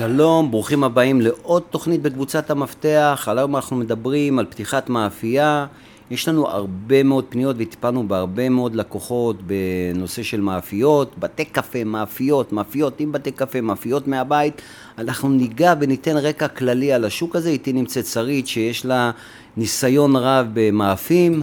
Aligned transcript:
שלום, 0.00 0.50
ברוכים 0.50 0.84
הבאים 0.84 1.20
לעוד 1.20 1.62
תוכנית 1.70 2.02
בקבוצת 2.02 2.50
המפתח. 2.50 3.28
היום 3.30 3.56
אנחנו 3.56 3.76
מדברים 3.76 4.38
על 4.38 4.46
פתיחת 4.46 4.88
מאפייה. 4.88 5.66
יש 6.10 6.28
לנו 6.28 6.48
הרבה 6.48 7.02
מאוד 7.02 7.24
פניות 7.28 7.56
וטיפלנו 7.58 8.08
בהרבה 8.08 8.48
מאוד 8.48 8.74
לקוחות 8.74 9.36
בנושא 9.42 10.22
של 10.22 10.40
מאפיות, 10.40 11.18
בתי 11.18 11.44
קפה, 11.44 11.84
מאפיות, 11.84 12.52
מאפיות 12.52 13.00
עם 13.00 13.12
בתי 13.12 13.30
קפה, 13.30 13.60
מאפיות 13.60 14.08
מהבית. 14.08 14.62
אנחנו 14.98 15.28
ניגע 15.28 15.74
וניתן 15.80 16.16
רקע 16.16 16.48
כללי 16.48 16.92
על 16.92 17.04
השוק 17.04 17.36
הזה. 17.36 17.48
איתי 17.48 17.72
נמצאת 17.72 18.06
שרית 18.06 18.48
שיש 18.48 18.86
לה 18.86 19.10
ניסיון 19.56 20.16
רב 20.16 20.46
במאפים. 20.52 21.42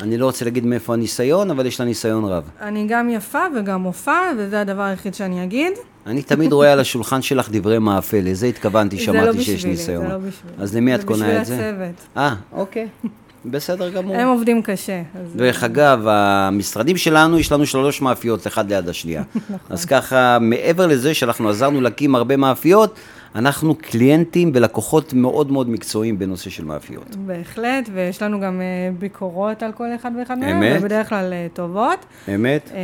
אני 0.00 0.18
לא 0.18 0.26
רוצה 0.26 0.44
להגיד 0.44 0.66
מאיפה 0.66 0.92
הניסיון, 0.94 1.50
אבל 1.50 1.66
יש 1.66 1.80
לה 1.80 1.86
ניסיון 1.86 2.24
רב. 2.24 2.50
אני 2.60 2.86
גם 2.88 3.10
יפה 3.10 3.42
וגם 3.56 3.82
מופע, 3.82 4.20
וזה 4.38 4.60
הדבר 4.60 4.82
היחיד 4.82 5.14
שאני 5.14 5.44
אגיד. 5.44 5.72
אני 6.08 6.22
תמיד 6.22 6.52
רואה 6.52 6.72
על 6.72 6.80
השולחן 6.80 7.22
שלך 7.22 7.48
דברי 7.52 7.78
מאפה, 7.78 8.16
לזה 8.20 8.46
התכוונתי, 8.46 8.98
שמעתי 8.98 9.26
לא 9.26 9.32
שיש 9.32 9.48
בשבילי, 9.50 9.70
ניסיון. 9.70 10.06
זה 10.06 10.12
לא 10.12 10.18
בשבילי. 10.18 10.54
אז 10.58 10.76
למי 10.76 10.94
את 10.94 11.04
קונה 11.04 11.40
את 11.40 11.46
זה? 11.46 11.56
זה 11.56 11.72
בשביל 11.72 11.84
הצוות. 11.88 12.06
אה, 12.16 12.34
אוקיי. 12.52 12.86
בסדר 13.44 13.90
גמור. 13.90 14.16
הם 14.16 14.28
עובדים 14.28 14.62
קשה. 14.62 15.02
אז- 15.14 15.36
דרך 15.36 15.64
אגב, 15.64 16.02
המשרדים 16.08 16.96
שלנו, 16.96 17.38
יש 17.38 17.52
לנו 17.52 17.66
שלוש 17.66 18.02
מאפיות 18.02 18.46
אחד 18.46 18.72
ליד 18.72 18.88
השנייה. 18.88 19.22
נכון. 19.36 19.56
אז 19.70 19.84
ככה, 19.84 20.38
מעבר 20.40 20.86
לזה 20.86 21.14
שאנחנו 21.14 21.48
עזרנו 21.48 21.80
להקים 21.80 22.14
הרבה 22.14 22.36
מאפיות, 22.36 22.94
אנחנו 23.34 23.74
קליינטים 23.74 24.50
ולקוחות 24.54 25.12
מאוד 25.12 25.52
מאוד 25.52 25.70
מקצועיים 25.70 26.18
בנושא 26.18 26.50
של 26.50 26.64
מאפיות. 26.64 27.16
בהחלט, 27.16 27.88
ויש 27.94 28.22
לנו 28.22 28.40
גם 28.40 28.60
אה, 28.60 28.66
ביקורות 28.98 29.62
על 29.62 29.72
כל 29.72 29.86
אחד 29.94 30.10
ואחד 30.18 30.38
מהם? 30.38 30.62
ובדרך 30.80 31.08
כלל 31.08 31.32
אה, 31.32 31.46
טובות. 31.54 32.06
אמת? 32.34 32.70
אה, 32.74 32.78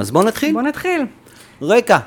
אז 0.00 0.10
בואו 0.10 0.24
נתחיל. 0.24 0.52
בוא 0.52 0.62
נתחיל. 0.62 1.02
רקע. 1.62 1.98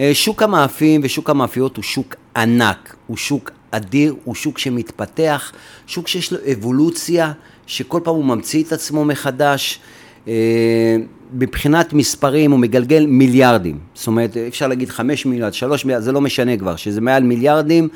אה, 0.00 0.10
שוק 0.14 0.42
המאפים 0.42 1.00
ושוק 1.04 1.30
המאפיות 1.30 1.76
הוא 1.76 1.82
שוק 1.82 2.14
ענק, 2.36 2.96
הוא 3.06 3.16
שוק 3.16 3.50
אדיר, 3.70 4.14
הוא 4.24 4.34
שוק 4.34 4.58
שמתפתח, 4.58 5.52
שוק 5.86 6.08
שיש 6.08 6.32
לו 6.32 6.38
אבולוציה, 6.52 7.32
שכל 7.66 8.00
פעם 8.04 8.14
הוא 8.14 8.24
ממציא 8.24 8.64
את 8.64 8.72
עצמו 8.72 9.04
מחדש. 9.04 9.80
אה, 10.28 10.96
מבחינת 11.32 11.92
מספרים 11.92 12.50
הוא 12.50 12.60
מגלגל 12.60 13.06
מיליארדים, 13.06 13.78
זאת 13.94 14.06
אומרת 14.06 14.36
אפשר 14.36 14.68
להגיד 14.68 14.88
חמש 14.88 15.26
מיליארד, 15.26 15.54
שלוש 15.54 15.84
מיליארד, 15.84 16.02
זה 16.02 16.12
לא 16.12 16.20
משנה 16.20 16.56
כבר, 16.56 16.76
שזה 16.76 17.00
מעל 17.00 17.22
מיליארדים, 17.22 17.88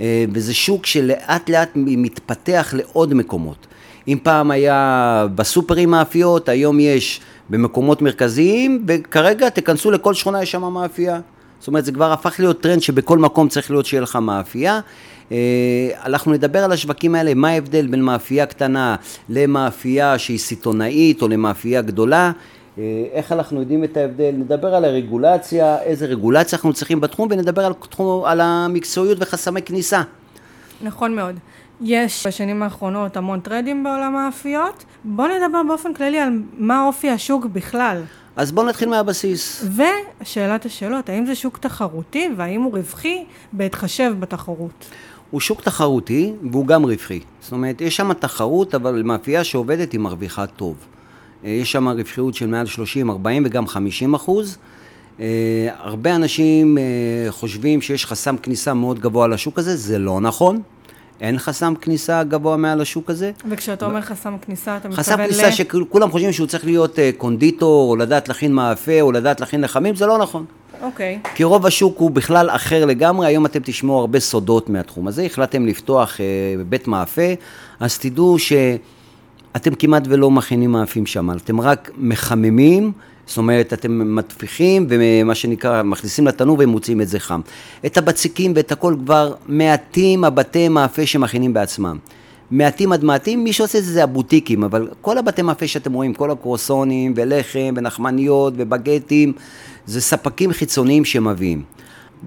אה, 0.00 0.24
וזה 0.32 0.54
שוק 0.54 0.86
שלאט 0.86 1.50
לאט 1.50 1.70
מתפתח 1.74 2.74
לעוד 2.76 3.14
מקומות. 3.14 3.66
אם 4.08 4.18
פעם 4.22 4.50
היה 4.50 5.26
בסופרים 5.34 5.90
מאפיות, 5.90 6.48
היום 6.48 6.80
יש 6.80 7.20
במקומות 7.50 8.02
מרכזיים, 8.02 8.84
וכרגע 8.88 9.48
תיכנסו 9.48 9.90
לכל 9.90 10.14
שכונה 10.14 10.42
יש 10.42 10.50
שם 10.50 10.72
מאפייה. 10.72 11.20
זאת 11.58 11.68
אומרת, 11.68 11.84
זה 11.84 11.92
כבר 11.92 12.12
הפך 12.12 12.34
להיות 12.38 12.60
טרנד 12.60 12.82
שבכל 12.82 13.18
מקום 13.18 13.48
צריך 13.48 13.70
להיות 13.70 13.86
שיהיה 13.86 14.00
לך 14.00 14.16
מאפייה. 14.16 14.80
אה, 15.32 15.36
אנחנו 16.04 16.32
נדבר 16.32 16.64
על 16.64 16.72
השווקים 16.72 17.14
האלה, 17.14 17.34
מה 17.34 17.48
ההבדל 17.48 17.86
בין 17.86 18.02
מאפייה 18.02 18.46
קטנה 18.46 18.96
למאפייה 19.28 20.18
שהיא 20.18 20.38
סיטונאית 20.38 21.22
או 21.22 21.28
למאפייה 21.28 21.82
גדולה. 21.82 22.32
אה, 22.78 23.04
איך 23.12 23.32
אנחנו 23.32 23.60
יודעים 23.60 23.84
את 23.84 23.96
ההבדל, 23.96 24.34
נדבר 24.38 24.74
על 24.74 24.84
הרגולציה, 24.84 25.78
איזה 25.82 26.06
רגולציה 26.06 26.56
אנחנו 26.56 26.72
צריכים 26.72 27.00
בתחום, 27.00 27.28
ונדבר 27.30 27.64
על, 27.64 27.72
תחום, 27.90 28.24
על 28.24 28.40
המקצועיות 28.40 29.18
וחסמי 29.20 29.62
כניסה. 29.62 30.02
נכון 30.82 31.16
מאוד. 31.16 31.34
יש 31.80 32.26
בשנים 32.26 32.62
האחרונות 32.62 33.16
המון 33.16 33.40
טרדים 33.40 33.84
בעולם 33.84 34.16
האפיות. 34.16 34.84
בואו 35.04 35.28
נדבר 35.28 35.62
באופן 35.68 35.94
כללי 35.94 36.18
על 36.18 36.30
מה 36.58 36.86
אופי 36.86 37.10
השוק 37.10 37.46
בכלל. 37.46 38.02
אז 38.36 38.52
בואו 38.52 38.66
נתחיל 38.66 38.88
מהבסיס. 38.88 39.64
ושאלת 40.22 40.66
השאלות, 40.66 41.08
האם 41.08 41.26
זה 41.26 41.34
שוק 41.34 41.58
תחרותי 41.58 42.28
והאם 42.36 42.62
הוא 42.62 42.72
רווחי 42.72 43.24
בהתחשב 43.52 44.12
בתחרות? 44.20 44.90
הוא 45.30 45.40
שוק 45.40 45.60
תחרותי 45.60 46.32
והוא 46.50 46.66
גם 46.66 46.84
רווחי. 46.84 47.20
זאת 47.40 47.52
אומרת, 47.52 47.80
יש 47.80 47.96
שם 47.96 48.12
תחרות, 48.12 48.74
אבל 48.74 49.02
מאפייה 49.02 49.44
שעובדת 49.44 49.92
היא 49.92 50.00
מרוויחה 50.00 50.46
טוב. 50.46 50.76
אה, 51.44 51.50
יש 51.50 51.72
שם 51.72 51.88
רווחיות 51.88 52.34
של 52.34 52.46
מעל 52.46 52.66
30, 52.66 53.10
40 53.10 53.42
וגם 53.46 53.66
50 53.66 54.14
אחוז. 54.14 54.58
אה, 55.20 55.68
הרבה 55.78 56.14
אנשים 56.14 56.78
אה, 56.78 56.82
חושבים 57.30 57.82
שיש 57.82 58.06
חסם 58.06 58.36
כניסה 58.36 58.74
מאוד 58.74 58.98
גבוה 58.98 59.28
לשוק 59.28 59.58
הזה, 59.58 59.76
זה 59.76 59.98
לא 59.98 60.20
נכון. 60.20 60.62
אין 61.20 61.38
חסם 61.38 61.74
כניסה 61.74 62.24
גבוה 62.24 62.56
מעל 62.56 62.80
השוק 62.80 63.10
הזה. 63.10 63.30
וכשאתה 63.48 63.86
אומר 63.86 64.00
חסם 64.00 64.38
כניסה, 64.38 64.76
אתה 64.76 64.88
חסם 64.92 65.12
מתכוון 65.12 65.26
כניסה 65.26 65.48
ל... 65.48 65.50
שכולם 65.50 66.10
חושבים 66.10 66.32
שהוא 66.32 66.46
צריך 66.46 66.64
להיות 66.64 66.98
אה, 66.98 67.10
קונדיטור, 67.16 67.90
או 67.90 67.96
לדעת 67.96 68.28
להכין 68.28 68.52
מאפה, 68.52 69.00
או 69.00 69.12
לדעת 69.12 69.40
להכין 69.40 69.60
לחמים, 69.60 69.96
זה 69.96 70.06
לא 70.06 70.18
נכון. 70.18 70.44
אוקיי. 70.82 71.18
כי 71.34 71.44
רוב 71.44 71.66
השוק 71.66 71.98
הוא 71.98 72.10
בכלל 72.10 72.50
אחר 72.50 72.84
לגמרי, 72.84 73.26
היום 73.26 73.46
אתם 73.46 73.60
תשמעו 73.64 73.98
הרבה 73.98 74.20
סודות 74.20 74.68
מהתחום 74.68 75.08
הזה, 75.08 75.22
החלטתם 75.22 75.66
לפתוח 75.66 76.20
אה, 76.20 76.24
בית 76.68 76.88
מאפה, 76.88 77.22
אז 77.80 77.98
תדעו 77.98 78.38
שאתם 78.38 79.74
כמעט 79.78 80.02
ולא 80.08 80.30
מכינים 80.30 80.72
מאפים 80.72 81.06
שם, 81.06 81.30
אתם 81.30 81.60
רק 81.60 81.90
מחממים, 81.96 82.92
זאת 83.26 83.38
אומרת, 83.38 83.72
אתם 83.72 84.16
מטפיחים 84.16 84.86
ומה 84.88 85.34
שנקרא, 85.34 85.82
מכניסים 85.82 86.26
לתנור 86.26 86.56
ומוציאים 86.60 87.00
את 87.00 87.08
זה 87.08 87.20
חם. 87.20 87.40
את 87.86 87.96
הבציקים 87.96 88.52
ואת 88.56 88.72
הכל 88.72 88.96
כבר 89.04 89.34
מעטים 89.46 90.24
הבתי 90.24 90.68
מאפה 90.68 91.06
שמכינים 91.06 91.52
בעצמם. 91.52 91.98
מעטים 92.50 92.92
עד 92.92 93.04
מעטים, 93.04 93.44
מי 93.44 93.52
שעושה 93.52 93.78
את 93.78 93.84
זה 93.84 93.92
זה 93.92 94.04
הבוטיקים, 94.04 94.64
אבל 94.64 94.88
כל 95.00 95.18
הבתי 95.18 95.42
מאפה 95.42 95.66
שאתם 95.66 95.92
רואים, 95.92 96.14
כל 96.14 96.30
הקרואסונים 96.30 97.12
ולחם 97.16 97.74
ונחמניות 97.76 98.54
ובגטים, 98.56 99.32
זה 99.86 100.00
ספקים 100.00 100.52
חיצוניים 100.52 101.04
שמביאים. 101.04 101.62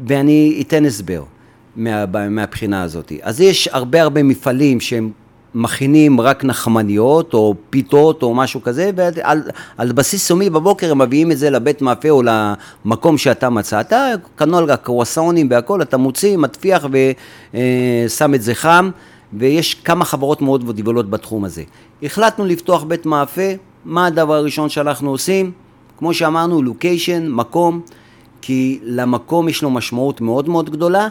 ואני 0.08 0.64
אתן 0.68 0.86
הסבר 0.86 1.24
מה, 1.76 2.06
מהבחינה 2.30 2.84
הזאת. 2.84 3.12
אז 3.22 3.42
יש 3.42 3.68
הרבה 3.72 4.02
הרבה 4.02 4.24
מפעלים 4.24 4.80
שהם 4.80 5.12
מכינים 5.56 6.22
רק 6.22 6.44
נחמניות 6.44 7.34
או 7.34 7.56
פיתות 7.70 8.24
או 8.24 8.36
משהו 8.36 8.62
כזה, 8.62 8.92
ועל 8.96 9.42
על 9.78 9.92
בסיס 9.92 10.30
יומי 10.30 10.50
בבוקר 10.50 10.92
הם 10.92 11.02
מביאים 11.02 11.32
את 11.32 11.38
זה 11.38 11.50
לבית 11.50 11.82
מאפה 11.82 12.10
או 12.10 12.22
למקום 12.86 13.18
שאתה 13.18 13.50
מצאת, 13.50 13.94
כנ"ל 14.38 14.72
הקרואסונים 14.72 15.48
והכל, 15.52 15.82
אתה 15.82 15.98
מוציא, 15.98 16.38
מטפיח 16.38 16.86
ושם 17.54 18.34
את 18.34 18.42
זה 18.42 18.56
חם. 18.56 18.90
ויש 19.34 19.74
כמה 19.74 20.06
חברות 20.06 20.42
מאוד 20.42 20.76
גדולות 20.76 21.10
בתחום 21.10 21.46
הזה. 21.46 21.64
החלטנו 22.04 22.46
לפתוח 22.46 22.84
בית 22.84 23.06
מאפה, 23.06 23.42
מה 23.86 24.06
הדבר 24.06 24.34
הראשון 24.34 24.70
שאנחנו 24.70 25.10
עושים? 25.10 25.52
כמו 25.98 26.14
שאמרנו, 26.14 26.62
לוקיישן, 26.62 27.28
מקום, 27.28 27.82
כי 28.42 28.80
למקום 28.84 29.50
יש 29.50 29.64
לו 29.64 29.70
משמעות 29.70 30.22
מאוד 30.22 30.50
מאוד 30.50 30.70
גדולה. 30.70 31.08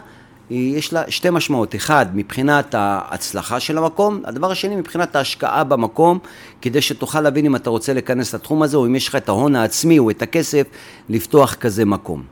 יש 0.49 0.93
לה 0.93 1.03
שתי 1.11 1.29
משמעות, 1.29 1.75
אחד 1.75 2.05
מבחינת 2.13 2.75
ההצלחה 2.77 3.59
של 3.59 3.77
המקום, 3.77 4.21
הדבר 4.25 4.51
השני 4.51 4.75
מבחינת 4.75 5.15
ההשקעה 5.15 5.63
במקום, 5.63 6.19
כדי 6.61 6.81
שתוכל 6.81 7.21
להבין 7.21 7.45
אם 7.45 7.55
אתה 7.55 7.69
רוצה 7.69 7.93
להיכנס 7.93 8.35
לתחום 8.35 8.63
הזה, 8.63 8.77
או 8.77 8.85
אם 8.85 8.95
יש 8.95 9.07
לך 9.07 9.15
את 9.15 9.29
ההון 9.29 9.55
העצמי 9.55 9.99
או 9.99 10.09
את 10.09 10.21
הכסף 10.21 10.67
לפתוח 11.09 11.53
כזה 11.53 11.85
מקום. 11.85 12.23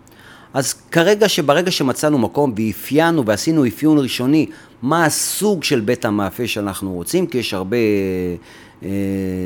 אז 0.54 0.74
כרגע 0.74 1.30
שברגע 1.30 1.72
שמצאנו 1.72 2.18
מקום 2.18 2.54
ואפיינו 2.58 3.26
ועשינו 3.26 3.68
אפיון 3.68 4.00
ראשוני 4.00 4.46
מה 4.82 5.06
הסוג 5.06 5.64
של 5.64 5.80
בית 5.80 6.06
המאפה 6.06 6.48
שאנחנו 6.48 6.94
רוצים, 6.94 7.28
כי 7.28 7.38
יש 7.38 7.54
הרבה 7.54 7.78
אה, 8.84 8.90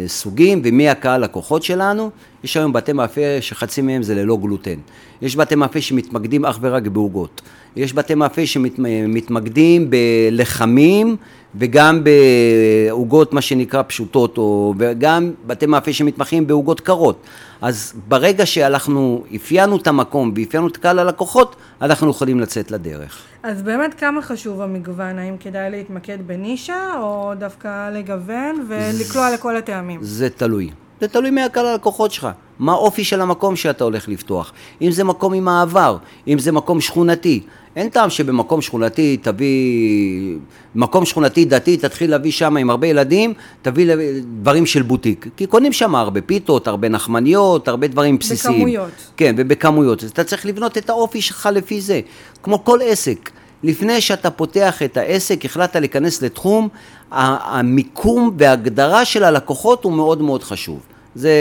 סוגים 0.08 0.62
ומי 0.64 0.90
הקהל 0.90 1.24
לקוחות 1.24 1.64
שלנו, 1.64 2.10
יש 2.44 2.58
היום 2.58 2.74
בתי 2.74 2.94
מאפה 2.94 3.22
שחצי 3.42 3.82
מהם 3.82 4.04
זה 4.04 4.16
ללא 4.16 4.38
גלוטן. 4.38 4.76
יש 5.22 5.36
בתי 5.36 5.56
מאפה 5.56 5.82
שמתמקדים 5.82 6.46
אך 6.46 6.58
ורק 6.62 6.88
בעוגות. 6.88 7.42
יש 7.76 7.94
בתי 7.94 8.16
מאפה 8.16 8.46
שמתמקדים 8.46 9.90
בלחמים 9.90 11.16
וגם 11.56 12.04
בעוגות 12.04 13.34
מה 13.34 13.42
שנקרא 13.42 13.84
פשוטות, 13.88 14.38
או, 14.38 14.74
וגם 14.78 15.32
בתי 15.48 15.66
מאפה 15.66 15.94
שמתמחים 15.94 16.48
בעוגות 16.48 16.80
קרות. 16.80 17.22
אז 17.62 17.94
ברגע 18.08 18.46
שאנחנו 18.46 19.24
אפיינו 19.36 19.78
את 19.78 19.88
המקום 19.88 20.34
ואפיינו 20.36 20.68
את 20.68 20.78
קהל 20.78 21.00
הלקוחות, 21.00 21.56
אנחנו 21.82 22.10
יכולים 22.10 22.40
לצאת 22.40 22.72
לדרך. 22.72 23.22
אז 23.44 23.62
באמת 23.62 23.94
כמה 23.94 24.22
חשוב 24.22 24.62
המגוון? 24.62 25.20
האם 25.20 25.38
כדאי 25.38 25.72
להתמקד 25.72 26.28
בנישה, 26.28 26.94
או 27.00 27.34
דווקא 27.38 27.90
לגוון 27.90 28.66
ולקלוע 28.68 29.34
לכל 29.34 29.58
הטעמים? 29.58 30.00
זה 30.04 30.30
תלוי. 30.30 30.70
זה 31.02 31.08
תלוי 31.08 31.30
מהקהל 31.30 31.66
הלקוחות 31.66 32.12
שלך. 32.12 32.28
מה 32.62 32.72
האופי 32.72 33.04
של 33.04 33.22
המקום 33.22 33.56
שאתה 33.56 33.84
הולך 33.84 34.08
לפתוח. 34.08 34.54
אם 34.82 34.92
זה 34.92 35.04
מקום 35.04 35.34
עם 35.34 35.46
מעבר, 35.46 35.98
אם 36.28 36.40
זה 36.40 36.52
מקום 36.52 36.82
שכונתי. 36.82 37.42
אין 37.76 37.90
טעם 37.90 38.10
שבמקום 38.10 38.62
שכונתי 38.62 39.18
תביא, 39.18 40.38
מקום 40.76 41.06
שכונתי 41.06 41.46
דתי, 41.46 41.78
תתחיל 41.78 42.12
להביא 42.12 42.32
שם 42.32 42.58
עם 42.58 42.70
הרבה 42.70 42.88
ילדים, 42.88 43.34
תביא 43.62 43.96
דברים 44.42 44.66
של 44.66 44.82
בוטיק. 44.82 45.28
כי 45.38 45.46
קונים 45.46 45.74
שם 45.74 45.96
הרבה 45.96 46.22
פיתות, 46.22 46.68
הרבה 46.68 46.90
נחמניות, 46.90 47.68
הרבה 47.68 47.88
דברים 47.88 48.18
בסיסיים. 48.18 48.56
בכמויות. 48.56 48.92
כן, 49.18 49.36
ובכמויות. 49.38 50.04
אז 50.04 50.10
אתה 50.10 50.24
צריך 50.24 50.46
לבנות 50.46 50.78
את 50.78 50.90
האופי 50.90 51.22
שלך 51.22 51.50
לפי 51.54 51.82
זה. 51.82 52.02
כמו 52.44 52.64
כל 52.64 52.80
עסק. 52.84 53.30
לפני 53.64 54.02
שאתה 54.02 54.30
פותח 54.30 54.82
את 54.82 54.98
העסק, 54.98 55.46
החלטת 55.46 55.76
להיכנס 55.76 56.22
לתחום, 56.22 56.70
המיקום 57.12 58.36
וההגדרה 58.38 59.06
של 59.06 59.24
הלקוחות 59.24 59.84
הוא 59.84 59.94
מאוד 59.94 60.22
מאוד 60.22 60.44
חשוב. 60.44 60.80
זה 61.16 61.32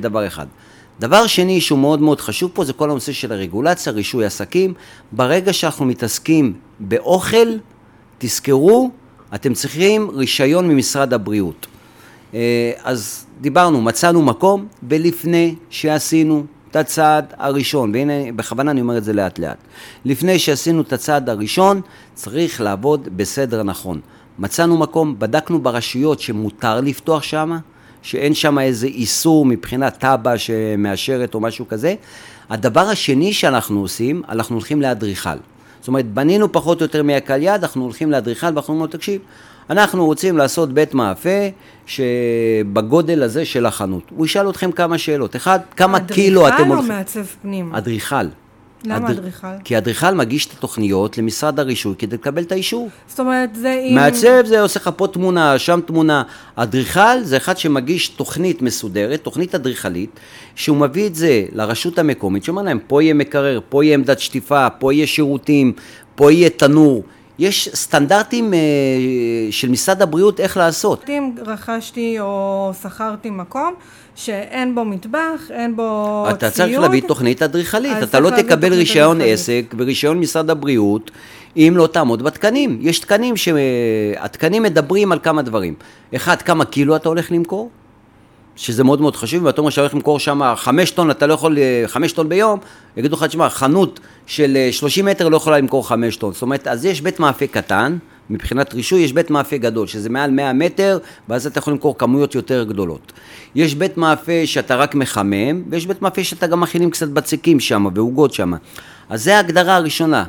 דבר 0.00 0.26
אחד. 0.26 0.46
דבר 1.00 1.26
שני 1.26 1.60
שהוא 1.60 1.78
מאוד 1.78 2.02
מאוד 2.02 2.20
חשוב 2.20 2.50
פה 2.54 2.64
זה 2.64 2.72
כל 2.72 2.90
הנושא 2.90 3.12
של 3.12 3.32
הרגולציה, 3.32 3.92
רישוי 3.92 4.24
עסקים. 4.24 4.74
ברגע 5.12 5.52
שאנחנו 5.52 5.84
מתעסקים 5.84 6.52
באוכל, 6.80 7.48
תזכרו, 8.18 8.90
אתם 9.34 9.54
צריכים 9.54 10.10
רישיון 10.10 10.68
ממשרד 10.68 11.14
הבריאות. 11.14 11.66
אה, 12.34 12.72
אז 12.82 13.26
דיברנו, 13.40 13.80
מצאנו 13.80 14.22
מקום, 14.22 14.66
ולפני 14.88 15.54
שעשינו 15.70 16.44
את 16.70 16.76
הצעד 16.76 17.34
הראשון, 17.36 17.94
והנה 17.94 18.32
בכוונה 18.36 18.70
אני 18.70 18.80
אומר 18.80 18.98
את 18.98 19.04
זה 19.04 19.12
לאט 19.12 19.38
לאט, 19.38 19.58
לפני 20.04 20.38
שעשינו 20.38 20.80
את 20.80 20.92
הצעד 20.92 21.28
הראשון, 21.28 21.80
צריך 22.14 22.60
לעבוד 22.60 23.08
בסדר 23.16 23.62
נכון. 23.62 24.00
מצאנו 24.38 24.78
מקום, 24.78 25.14
בדקנו 25.18 25.58
ברשויות 25.62 26.20
שמותר 26.20 26.80
לפתוח 26.80 27.22
שם, 27.22 27.58
שאין 28.02 28.34
שם 28.34 28.58
איזה 28.58 28.86
איסור 28.86 29.46
מבחינת 29.46 30.04
תב"ע 30.04 30.38
שמאשרת 30.38 31.34
או 31.34 31.40
משהו 31.40 31.68
כזה. 31.68 31.94
הדבר 32.50 32.80
השני 32.80 33.32
שאנחנו 33.32 33.80
עושים, 33.80 34.22
אנחנו 34.28 34.56
הולכים 34.56 34.82
לאדריכל. 34.82 35.30
זאת 35.80 35.88
אומרת, 35.88 36.06
בנינו 36.06 36.52
פחות 36.52 36.80
או 36.80 36.84
יותר 36.84 37.02
מהקל 37.02 37.42
יד, 37.42 37.62
אנחנו 37.62 37.84
הולכים 37.84 38.10
לאדריכל 38.10 38.46
ואנחנו 38.46 38.74
אומרים 38.74 38.90
לו, 38.92 38.98
תקשיב, 38.98 39.20
אנחנו 39.70 40.06
רוצים 40.06 40.36
לעשות 40.36 40.72
בית 40.72 40.94
מאפה 40.94 41.38
שבגודל 41.86 43.22
הזה 43.22 43.44
של 43.44 43.66
החנות. 43.66 44.02
הוא 44.16 44.26
ישאל 44.26 44.50
אתכם 44.50 44.72
כמה 44.72 44.98
שאלות. 44.98 45.36
אחד, 45.36 45.58
כמה 45.76 46.00
קילו 46.00 46.48
אתם 46.48 46.56
הולכים... 46.56 46.72
אדריכל 46.72 46.92
או 46.92 46.96
מעצב 46.96 47.24
פנים? 47.42 47.74
אדריכל. 47.74 48.26
למה 48.84 48.96
אדר- 48.96 49.18
אדריכל? 49.18 49.46
כי 49.64 49.78
אדריכל 49.78 50.14
מגיש 50.14 50.46
את 50.46 50.52
התוכניות 50.52 51.18
למשרד 51.18 51.60
הרישוי 51.60 51.94
כדי 51.98 52.16
לקבל 52.16 52.42
את 52.42 52.52
האישור. 52.52 52.88
זאת 53.08 53.20
אומרת, 53.20 53.54
זה 53.54 53.82
אם... 53.88 53.94
מעצב 53.94 54.46
זה 54.46 54.60
עושה 54.60 54.80
לך 54.80 54.90
פה 54.96 55.06
תמונה, 55.06 55.58
שם 55.58 55.80
תמונה. 55.86 56.22
אדריכל 56.56 57.22
זה 57.22 57.36
אחד 57.36 57.58
שמגיש 57.58 58.08
תוכנית 58.08 58.62
מסודרת, 58.62 59.20
תוכנית 59.22 59.54
אדריכלית, 59.54 60.20
שהוא 60.54 60.76
מביא 60.76 61.06
את 61.06 61.14
זה 61.14 61.44
לרשות 61.52 61.98
המקומית, 61.98 62.44
שאומר 62.44 62.62
להם, 62.62 62.78
פה 62.86 63.02
יהיה 63.02 63.14
מקרר, 63.14 63.60
פה 63.68 63.84
יהיה 63.84 63.94
עמדת 63.94 64.18
שטיפה, 64.20 64.70
פה 64.70 64.92
יהיה 64.94 65.06
שירותים, 65.06 65.72
פה 66.14 66.32
יהיה 66.32 66.50
תנור. 66.50 67.02
יש 67.38 67.68
סטנדרטים 67.74 68.54
אה, 68.54 68.58
של 69.50 69.68
משרד 69.68 70.02
הבריאות 70.02 70.40
איך 70.40 70.56
לעשות. 70.56 71.04
אם 71.08 71.30
רכשתי 71.46 72.20
או 72.20 72.70
שכרתי 72.82 73.30
מקום 73.30 73.74
שאין 74.14 74.74
בו 74.74 74.84
מטבח, 74.84 75.50
אין 75.50 75.76
בו 75.76 76.22
ציוד... 76.26 76.36
אתה 76.36 76.50
צריך 76.50 76.78
להביא 76.78 77.02
תוכנית 77.08 77.42
אדריכלית, 77.42 78.02
אתה 78.02 78.20
לא 78.20 78.30
תקבל 78.30 78.74
רישיון 78.74 79.16
אדריכלית. 79.16 79.38
עסק 79.38 79.74
ורישיון 79.78 80.18
משרד 80.18 80.50
הבריאות 80.50 81.10
אם 81.56 81.74
לא 81.76 81.86
תעמוד 81.86 82.22
בתקנים. 82.22 82.78
יש 82.80 82.98
תקנים 82.98 83.34
שהתקנים 83.36 84.62
מדברים 84.62 85.12
על 85.12 85.18
כמה 85.22 85.42
דברים. 85.42 85.74
אחד, 86.16 86.42
כמה 86.42 86.64
קילו 86.64 86.96
אתה 86.96 87.08
הולך 87.08 87.32
למכור, 87.32 87.70
שזה 88.58 88.84
מאוד 88.84 89.00
מאוד 89.00 89.16
חשוב, 89.16 89.44
ואתה 89.44 89.60
אומר 89.60 89.70
שאתה 89.70 89.80
הולך 89.80 89.94
למכור 89.94 90.18
שם 90.18 90.54
חמש 90.56 90.90
טון, 90.90 91.10
אתה 91.10 91.26
לא 91.26 91.34
יכול, 91.34 91.58
אה, 91.58 91.84
חמש 91.86 92.12
טון 92.12 92.28
ביום, 92.28 92.58
יגידו 92.96 93.16
לך, 93.16 93.24
תשמע, 93.24 93.48
חנות 93.48 94.00
של 94.26 94.56
אה, 94.56 94.72
30 94.72 95.04
מטר 95.04 95.28
לא 95.28 95.36
יכולה 95.36 95.58
למכור 95.58 95.88
חמש 95.88 96.16
טון. 96.16 96.32
זאת 96.32 96.42
אומרת, 96.42 96.66
אז 96.66 96.84
יש 96.84 97.00
בית 97.00 97.20
מאפה 97.20 97.46
קטן, 97.46 97.98
מבחינת 98.30 98.74
רישוי 98.74 99.00
יש 99.00 99.12
בית 99.12 99.30
מאפה 99.30 99.56
גדול, 99.56 99.86
שזה 99.86 100.10
מעל 100.10 100.30
100 100.30 100.52
מטר, 100.52 100.98
ואז 101.28 101.46
אתה 101.46 101.58
יכול 101.58 101.72
למכור 101.72 101.98
כמויות 101.98 102.34
יותר 102.34 102.64
גדולות. 102.64 103.12
יש 103.54 103.74
בית 103.74 103.96
מאפה 103.96 104.32
שאתה 104.44 104.76
רק 104.76 104.94
מחמם, 104.94 105.62
ויש 105.70 105.86
בית 105.86 106.02
מאפה 106.02 106.24
שאתה 106.24 106.46
גם 106.46 106.60
מכינים 106.60 106.90
קצת 106.90 107.08
בצקים 107.08 107.60
שם, 107.60 107.86
ועוגות 107.94 108.34
שם. 108.34 108.52
אז 109.08 109.24
זה 109.24 109.36
ההגדרה 109.36 109.76
הראשונה. 109.76 110.24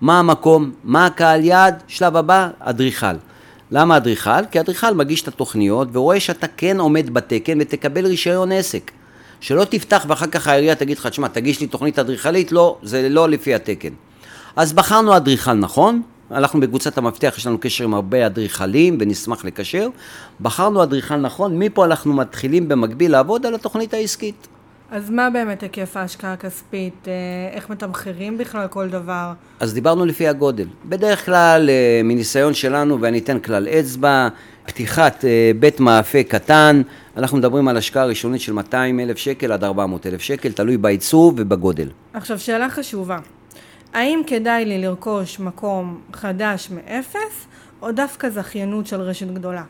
מה 0.00 0.18
המקום, 0.18 0.72
מה 0.84 1.06
הקהל 1.06 1.44
יעד, 1.44 1.82
שלב 1.86 2.16
הבא, 2.16 2.48
אדריכל. 2.58 3.16
למה 3.70 3.96
אדריכל? 3.96 4.46
כי 4.50 4.60
אדריכל 4.60 4.94
מגיש 4.94 5.22
את 5.22 5.28
התוכניות 5.28 5.88
ורואה 5.92 6.20
שאתה 6.20 6.46
כן 6.56 6.80
עומד 6.80 7.14
בתקן 7.14 7.58
ותקבל 7.60 8.06
רישיון 8.06 8.52
עסק. 8.52 8.90
שלא 9.40 9.64
תפתח 9.64 10.04
ואחר 10.08 10.26
כך 10.26 10.48
העירייה 10.48 10.74
תגיד 10.74 10.98
לך, 10.98 11.06
תשמע, 11.06 11.28
תגיש 11.28 11.60
לי 11.60 11.66
תוכנית 11.66 11.98
אדריכלית, 11.98 12.52
לא, 12.52 12.78
זה 12.82 13.08
לא 13.08 13.28
לפי 13.28 13.54
התקן. 13.54 13.88
אז 14.56 14.72
בחרנו 14.72 15.16
אדריכל 15.16 15.52
נכון, 15.52 16.02
הלכנו 16.30 16.60
בקבוצת 16.60 16.98
המפתח, 16.98 17.34
יש 17.38 17.46
לנו 17.46 17.58
קשר 17.58 17.84
עם 17.84 17.94
הרבה 17.94 18.26
אדריכלים 18.26 18.98
ונשמח 19.00 19.44
לקשר. 19.44 19.88
בחרנו 20.40 20.82
אדריכל 20.82 21.16
נכון, 21.16 21.58
מפה 21.58 21.84
אנחנו 21.84 22.12
מתחילים 22.12 22.68
במקביל 22.68 23.12
לעבוד 23.12 23.46
על 23.46 23.54
התוכנית 23.54 23.94
העסקית. 23.94 24.48
אז 24.90 25.10
מה 25.10 25.30
באמת 25.30 25.62
היקף 25.62 25.96
ההשקעה 25.96 26.32
הכספית? 26.32 27.08
אה, 27.08 27.12
איך 27.52 27.70
מתמחרים 27.70 28.38
בכלל 28.38 28.66
כל 28.66 28.88
דבר? 28.88 29.32
אז 29.60 29.74
דיברנו 29.74 30.06
לפי 30.06 30.28
הגודל. 30.28 30.66
בדרך 30.84 31.24
כלל, 31.24 31.70
אה, 31.70 32.00
מניסיון 32.04 32.54
שלנו, 32.54 33.00
ואני 33.00 33.18
אתן 33.18 33.38
כלל 33.38 33.68
אצבע, 33.68 34.28
פתיחת 34.66 35.24
אה, 35.24 35.50
בית 35.58 35.80
מאפה 35.80 36.22
קטן, 36.22 36.82
אנחנו 37.16 37.38
מדברים 37.38 37.68
על 37.68 37.76
השקעה 37.76 38.06
ראשונית 38.06 38.40
של 38.40 38.52
200 38.52 39.00
אלף 39.00 39.16
שקל 39.16 39.52
עד 39.52 39.64
400 39.64 40.06
אלף 40.06 40.20
שקל, 40.20 40.52
תלוי 40.52 40.76
בעיצוב 40.76 41.34
ובגודל. 41.38 41.88
עכשיו, 42.12 42.38
שאלה 42.38 42.70
חשובה. 42.70 43.18
האם 43.94 44.20
כדאי 44.26 44.64
לי 44.64 44.78
לרכוש 44.78 45.40
מקום 45.40 46.00
חדש 46.12 46.68
מאפס, 46.70 47.46
או 47.82 47.92
דווקא 47.92 48.30
זכיינות 48.30 48.86
של 48.86 49.00
רשת 49.00 49.26
גדולה? 49.26 49.62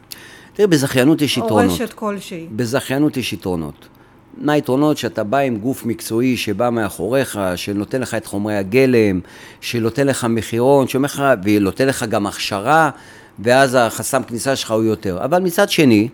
תראי, 0.53 0.69
בזכיינות 0.69 1.23
יש 1.23 1.39
או 1.39 1.45
יתרונות. 1.45 1.71
רשת 1.71 1.93
כלשהי. 1.93 2.47
בזכיינות 2.57 3.17
יש 3.17 3.33
יתרונות. 3.33 3.89
מה 4.37 4.53
היתרונות? 4.53 4.97
שאתה 4.97 5.25
בא 5.25 5.39
עם 5.39 5.57
גוף 5.57 5.87
מקצועי 5.87 6.37
שבא 6.37 6.71
מאחוריך, 6.71 7.39
שנותן 7.57 8.01
לך 8.01 8.15
את 8.15 8.27
חומרי 8.27 8.57
הגלם, 8.57 9.21
שנותן 9.61 10.07
לך 10.07 10.25
מחירון, 10.25 10.89
שאומר 10.89 11.07
לך, 11.07 11.23
ונותן 11.45 11.87
לך 11.87 12.03
גם 12.03 12.27
הכשרה, 12.27 12.91
ואז 13.39 13.77
החסם 13.81 14.23
כניסה 14.23 14.57
שלך 14.57 14.71
הוא 14.71 14.85
יותר. 14.85 15.25
אבל 15.25 15.43
מצד 15.43 15.71
שני, 15.71 16.09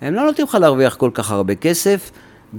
הם 0.00 0.14
לא 0.14 0.24
נותנים 0.24 0.46
לך 0.46 0.54
להרוויח 0.54 0.94
כל 0.94 1.10
כך 1.14 1.30
הרבה 1.30 1.54
כסף, 1.54 2.10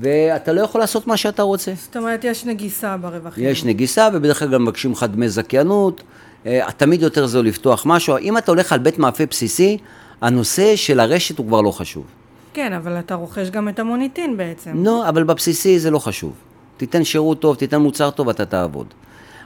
ואתה 0.01 0.53
לא 0.53 0.61
יכול 0.61 0.81
לעשות 0.81 1.07
מה 1.07 1.17
שאתה 1.17 1.43
רוצה. 1.43 1.73
זאת 1.75 1.97
אומרת, 1.97 2.23
יש 2.23 2.45
נגיסה 2.45 2.97
ברווחים. 2.97 3.43
יש 3.47 3.65
נגיסה, 3.65 4.09
ובדרך 4.13 4.39
כלל 4.39 4.51
גם 4.53 4.63
מבקשים 4.63 4.91
לך 4.91 5.03
דמי 5.03 5.29
זכיינות. 5.29 6.03
אה, 6.45 6.71
תמיד 6.77 7.01
יותר 7.01 7.27
זול 7.27 7.45
לפתוח 7.45 7.83
משהו. 7.85 8.17
אם 8.17 8.37
אתה 8.37 8.51
הולך 8.51 8.73
על 8.73 8.79
בית 8.79 8.99
מאפה 8.99 9.25
בסיסי, 9.25 9.77
הנושא 10.21 10.75
של 10.75 10.99
הרשת 10.99 11.37
הוא 11.37 11.47
כבר 11.47 11.61
לא 11.61 11.71
חשוב. 11.71 12.03
כן, 12.53 12.73
אבל 12.73 12.99
אתה 12.99 13.15
רוכש 13.15 13.49
גם 13.49 13.69
את 13.69 13.79
המוניטין 13.79 14.37
בעצם. 14.37 14.71
נו, 14.75 15.09
אבל 15.09 15.23
בבסיסי 15.23 15.79
זה 15.79 15.91
לא 15.91 15.99
חשוב. 15.99 16.33
תיתן 16.77 17.03
שירות 17.03 17.39
טוב, 17.39 17.55
תיתן 17.55 17.81
מוצר 17.81 18.09
טוב, 18.09 18.29
אתה 18.29 18.45
תעבוד. 18.45 18.87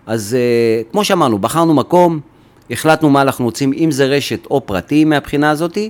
אז 0.05 0.37
uh, 0.37 0.91
כמו 0.91 1.03
שאמרנו, 1.03 1.39
בחרנו 1.39 1.73
מקום, 1.73 2.19
החלטנו 2.71 3.09
מה 3.09 3.21
אנחנו 3.21 3.45
רוצים, 3.45 3.73
אם 3.73 3.91
זה 3.91 4.05
רשת 4.05 4.45
או 4.45 4.65
פרטי 4.65 5.05
מהבחינה 5.05 5.49
הזאתי, 5.49 5.89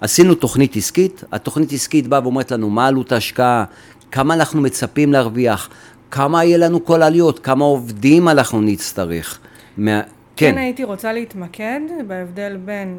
עשינו 0.00 0.34
תוכנית 0.34 0.76
עסקית, 0.76 1.24
התוכנית 1.32 1.72
עסקית 1.72 2.06
באה 2.06 2.20
ואומרת 2.22 2.50
לנו 2.50 2.70
מה 2.70 2.86
עלות 2.86 3.12
ההשקעה, 3.12 3.64
כמה 4.10 4.34
אנחנו 4.34 4.60
מצפים 4.60 5.12
להרוויח, 5.12 5.70
כמה 6.10 6.44
יהיה 6.44 6.58
לנו 6.58 6.84
כל 6.84 7.02
העלויות, 7.02 7.38
כמה 7.38 7.64
עובדים 7.64 8.28
אנחנו 8.28 8.60
נצטרך. 8.60 9.38
מה... 9.76 10.00
כן. 10.36 10.52
כן, 10.52 10.58
הייתי 10.58 10.84
רוצה 10.84 11.12
להתמקד 11.12 11.80
בהבדל 12.06 12.56
בין 12.64 12.96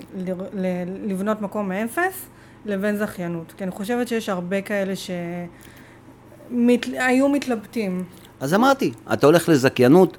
לבנות 1.07 1.41
מקום 1.41 1.69
מאפס 1.69 2.25
לבין 2.69 2.97
זכיינות. 2.97 3.53
כי 3.57 3.63
אני 3.63 3.71
חושבת 3.71 4.07
שיש 4.07 4.29
הרבה 4.29 4.61
כאלה 4.61 4.93
שהיו 4.95 7.29
מתלבטים. 7.29 8.03
אז 8.39 8.53
אמרתי, 8.53 8.91
אתה 9.13 9.27
הולך 9.27 9.49
לזכיינות, 9.49 10.17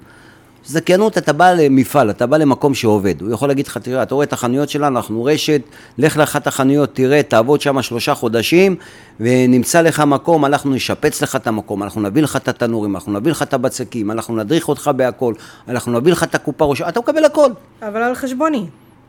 זכיינות 0.65 1.17
אתה 1.17 1.33
בא 1.33 1.53
למפעל, 1.53 2.09
אתה 2.09 2.27
בא 2.27 2.37
למקום 2.37 2.73
שעובד. 2.73 3.21
הוא 3.21 3.31
יכול 3.31 3.47
להגיד 3.47 3.67
לך, 3.67 3.77
תראה, 3.77 4.03
אתה 4.03 4.15
רואה 4.15 4.25
את 4.25 4.33
החנויות 4.33 4.69
שלנו, 4.69 4.97
אנחנו 4.97 5.23
רשת, 5.23 5.61
לך 5.97 6.17
לאחת 6.17 6.47
החנויות, 6.47 6.89
תראה, 6.93 7.23
תעבוד 7.23 7.61
שם 7.61 7.81
שלושה 7.81 8.13
חודשים, 8.13 8.75
ונמצא 9.19 9.81
לך 9.81 9.99
מקום, 9.99 10.45
אנחנו 10.45 10.71
נשפץ 10.71 11.23
לך 11.23 11.35
את 11.35 11.47
המקום, 11.47 11.83
אנחנו 11.83 12.01
נביא 12.01 12.23
לך 12.23 12.35
את 12.35 12.47
התנורים, 12.47 12.95
אנחנו 12.95 13.11
נביא 13.11 13.31
לך 13.31 13.41
את 13.41 13.53
הבצקים, 13.53 14.11
אנחנו 14.11 14.35
נדריך 14.35 14.69
אותך 14.69 14.91
בהכל, 14.95 15.33
אנחנו 15.67 15.99
נביא 15.99 16.11
לך 16.11 16.23
את 16.23 16.35
הקופה 16.35 16.65
ראש, 16.65 16.81
אתה 16.81 16.99
מקבל 16.99 17.25
הכל. 17.25 17.49
אבל 17.81 18.01
על 18.01 18.15
חשבוני. 18.15 18.65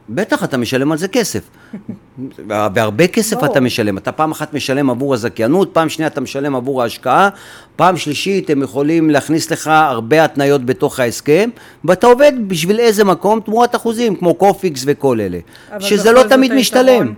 בטח, 0.08 0.44
אתה 0.44 0.56
משלם 0.56 0.92
על 0.92 0.98
זה 0.98 1.08
כסף. 1.08 1.40
והרבה 2.48 3.06
כסף. 3.06 3.44
אתה 3.44 3.60
משלם. 3.60 3.98
אתה 3.98 4.12
פעם 4.12 4.30
אחת 4.30 4.54
משלם 4.54 4.90
עבור 4.90 5.14
הזכיינות, 5.14 5.70
פעם 5.72 5.88
שנייה 5.88 6.06
אתה 6.08 6.20
משלם 6.20 6.56
עבור 6.56 6.82
ההשקעה, 6.82 7.28
פעם 7.76 7.96
שלישית 7.96 8.50
הם 8.50 8.62
יכולים 8.62 9.10
להכניס 9.10 9.50
לך 9.50 9.66
הרבה 9.66 10.24
התניות 10.24 10.64
בתוך 10.64 11.00
ההסכם, 11.00 11.50
ואתה 11.84 12.06
עובד 12.06 12.32
בשביל 12.46 12.80
איזה 12.80 13.04
מקום 13.04 13.40
תמורת 13.40 13.76
אחוזים, 13.76 14.16
כמו 14.16 14.34
קופיקס 14.34 14.82
וכל 14.86 15.20
אלה. 15.20 15.38
שזה 15.80 16.12
לא 16.12 16.22
תמיד 16.28 16.52
משתלם. 16.54 17.12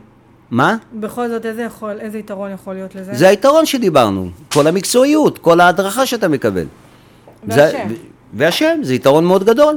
מה? 0.50 0.76
בכל 0.94 1.28
זאת, 1.28 1.46
איזה, 1.46 1.62
יכול, 1.62 1.96
איזה 2.00 2.18
יתרון 2.18 2.50
יכול 2.52 2.74
להיות 2.74 2.94
לזה? 2.94 3.14
זה 3.14 3.28
היתרון 3.28 3.66
שדיברנו. 3.66 4.28
כל 4.52 4.66
המקצועיות, 4.66 5.38
כל 5.38 5.60
ההדרכה 5.60 6.06
שאתה 6.06 6.28
מקבל. 6.28 6.64
והשם. 7.48 7.88
זה- 7.88 7.94
והשם, 8.34 8.78
זה 8.82 8.94
יתרון 8.94 9.24
מאוד 9.24 9.44
גדול. 9.44 9.74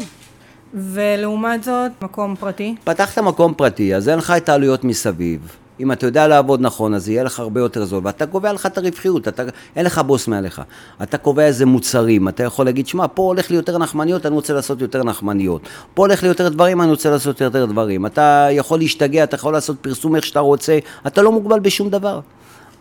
ולעומת 0.80 1.64
זאת, 1.64 1.92
מקום 2.02 2.36
פרטי. 2.36 2.76
פתחת 2.84 3.18
מקום 3.18 3.54
פרטי, 3.54 3.96
אז 3.96 4.10
אין 4.10 4.18
לך 4.18 4.34
את 4.38 4.50
העלויות 4.50 4.84
מסביב. 4.84 5.58
אם 5.80 5.92
אתה 5.92 6.06
יודע 6.06 6.28
לעבוד 6.28 6.62
נכון, 6.62 6.94
אז 6.94 7.10
יהיה 7.10 7.24
לך 7.24 7.40
הרבה 7.40 7.60
יותר 7.62 7.86
זול, 7.86 8.02
ואתה 8.04 8.26
קובע 8.26 8.54
לך 8.54 8.66
את 8.66 8.78
הרווחיות, 8.78 9.28
אתה, 9.28 9.44
אין 9.76 9.86
לך 9.86 10.00
בוס 10.00 10.28
מעליך. 10.28 10.62
אתה 11.04 11.18
קובע 11.18 11.46
איזה 11.46 11.66
מוצרים, 11.66 12.28
אתה 12.28 12.44
יכול 12.44 12.66
להגיד, 12.66 12.88
שמע, 12.88 13.06
פה 13.14 13.24
הולך 13.24 13.50
לי 13.50 13.56
יותר 13.56 13.78
נחמניות, 13.78 14.26
אני 14.26 14.36
רוצה 14.36 14.54
לעשות 14.54 14.82
יותר 14.82 15.04
נחמניות. 15.04 15.62
פה 15.94 16.02
הולך 16.02 16.24
לי 16.24 16.28
יותר 16.28 16.50
דברים, 16.50 16.82
אני 16.82 16.90
רוצה 16.90 17.10
לעשות 17.10 17.42
יותר 17.42 17.66
דברים. 17.66 18.06
אתה 18.06 18.48
יכול 18.52 18.80
להשתגע, 18.80 19.24
אתה 19.24 19.36
יכול 19.36 19.54
לעשות 19.54 19.78
פרסום 19.82 20.16
איך 20.16 20.26
שאתה 20.26 20.40
רוצה, 20.40 20.80
אתה 21.08 21.22
לא 21.22 21.32
מוגבל 21.32 21.60
בשום 21.60 21.90
דבר. 21.90 22.20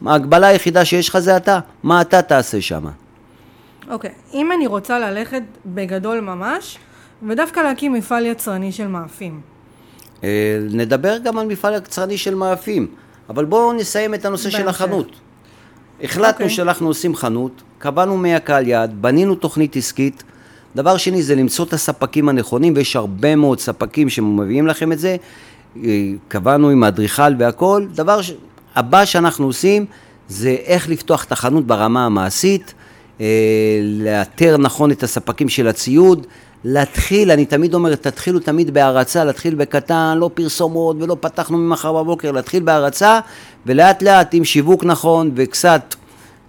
ההגבלה 0.07 0.47
היחידה 0.47 0.85
שיש 0.85 1.09
לך 1.09 1.19
זה 1.19 1.37
אתה, 1.37 1.59
מה 1.83 2.01
אתה 2.01 2.23
תעשה 2.23 2.61
שם. 2.61 2.85
אוקיי, 3.91 4.11
אם 4.35 4.53
אני 4.53 4.67
רוצה 4.67 4.99
ללכת 4.99 5.43
בגדול 5.67 6.21
ממש, 6.21 6.79
ודווקא 7.23 7.61
להקים 7.61 7.93
מפעל 7.93 8.27
יצרני 8.27 8.73
של 8.73 8.87
מאפים. 8.87 9.41
אה, 10.25 10.59
נדבר 10.71 11.19
גם 11.19 11.39
על 11.39 11.47
מפעל 11.47 11.75
יצרני 11.75 12.19
של 12.19 12.35
מאפים, 12.35 12.87
אבל 13.29 13.45
בואו 13.45 13.73
נסיים 13.73 14.15
את 14.15 14.25
הנושא 14.25 14.51
של 14.51 14.63
בהמשך. 14.63 14.81
החנות. 14.81 15.11
החלטנו 16.03 16.33
אוקיי. 16.33 16.51
שאנחנו 16.51 16.87
עושים 16.87 17.17
חנות, 17.17 17.63
קבענו 17.79 18.17
מי 18.17 18.35
הקהל 18.35 18.69
יעד, 18.69 19.03
בנינו 19.03 19.35
תוכנית 19.35 19.77
עסקית. 19.77 20.23
דבר 20.77 20.97
שני 20.97 21.23
זה 21.23 21.35
למצוא 21.35 21.65
את 21.65 21.73
הספקים 21.73 22.29
הנכונים, 22.29 22.73
ויש 22.77 22.97
הרבה 22.97 23.37
מאוד 23.37 23.61
ספקים 23.61 24.09
שמביאים 24.09 24.67
לכם 24.67 24.93
את 24.93 24.99
זה. 24.99 25.17
אה, 25.85 26.13
קבענו 26.29 26.71
עם 26.71 26.85
האדריכל 26.85 27.35
והכל. 27.39 27.87
דבר 27.95 28.23
ש... 28.23 28.33
הבא 28.75 29.05
שאנחנו 29.05 29.47
עושים 29.47 29.87
זה 30.29 30.57
איך 30.65 30.89
לפתוח 30.89 31.25
את 31.25 31.33
החנות 31.33 31.67
ברמה 31.67 32.07
המעשית, 32.07 32.75
אה, 33.21 33.27
לאתר 33.83 34.57
נכון 34.57 34.91
את 34.91 35.03
הספקים 35.03 35.49
של 35.49 35.69
הציוד, 35.69 36.27
להתחיל, 36.65 37.31
אני 37.31 37.45
תמיד 37.45 37.75
אומר, 37.75 37.95
תתחילו 37.95 38.39
תמיד 38.39 38.75
בהערצה, 38.75 39.25
להתחיל 39.25 39.55
בקטן, 39.55 40.19
לא 40.21 40.31
פרסומות 40.35 40.97
ולא 41.01 41.17
פתחנו 41.21 41.59
ממחר 41.59 41.93
בבוקר, 41.93 42.33
להתחיל 42.33 42.63
בהערצה, 42.63 43.21
ולאט 43.67 44.03
לאט 44.03 44.35
עם 44.35 44.45
שיווק 44.45 44.85
נכון 44.85 45.31
וקצת 45.35 45.95